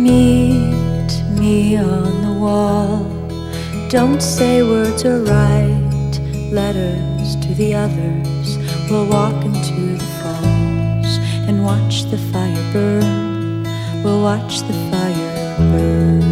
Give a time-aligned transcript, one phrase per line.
[0.00, 3.04] Meet me on the wall.
[3.90, 6.18] Don't say words or write
[6.50, 8.56] letters to the others.
[8.90, 13.64] We'll walk into the falls and watch the fire burn.
[14.02, 16.22] We'll watch the fire burn.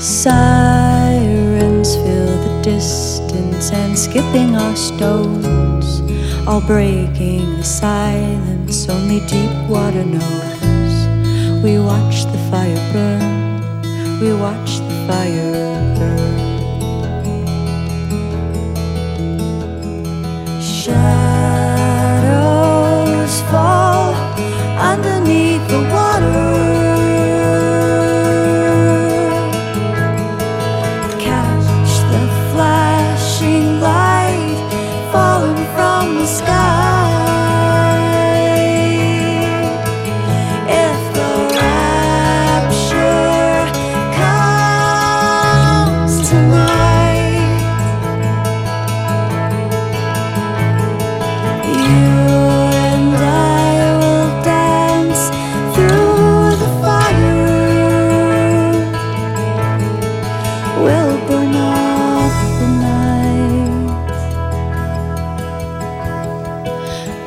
[0.00, 5.44] Sirens fill the distance and skipping our stones,
[6.48, 10.94] all breaking the silence only deep water knows.
[11.62, 13.82] We watch the fire burn,
[14.18, 16.38] we watch the fire burn.
[20.62, 21.17] Shadows
[36.26, 36.57] sky.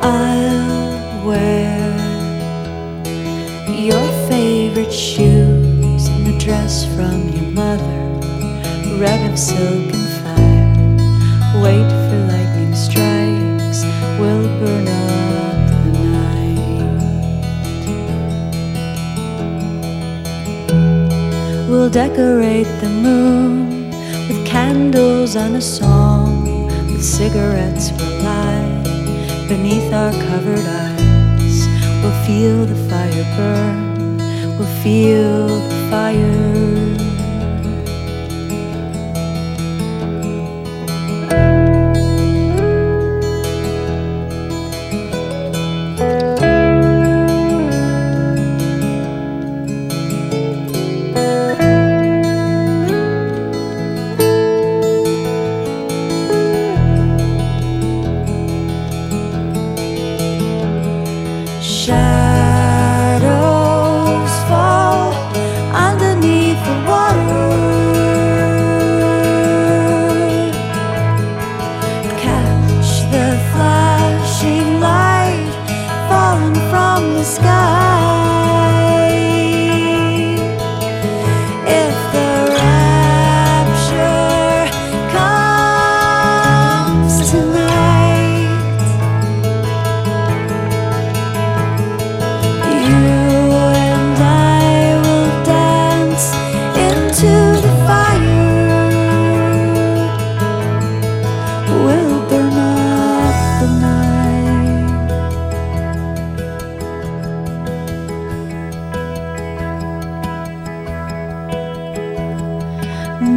[0.04, 1.78] I'll wear
[3.68, 8.02] your favorite shoes and the dress from your mother,
[9.00, 10.74] red of silk and fire.
[11.62, 13.84] Wait for lightning strikes,
[14.20, 16.60] we'll burn up the night.
[21.70, 23.92] We'll decorate the moon
[24.28, 28.61] with candles and a song, with cigarettes for light
[29.52, 31.68] beneath our covered eyes.
[32.02, 34.18] We'll feel the fire burn,
[34.58, 37.11] we'll feel the fire.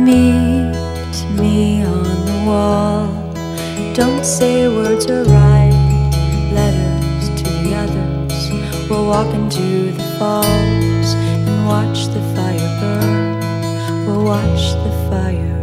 [0.05, 3.09] Meet me on the wall.
[3.95, 5.73] Don't say words or write
[6.53, 8.91] letters to the others.
[8.91, 11.09] We'll walk into the falls
[11.49, 14.07] and watch the fire burn.
[14.07, 15.54] We'll watch the fire